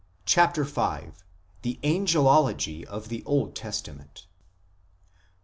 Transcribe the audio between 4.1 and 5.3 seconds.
I.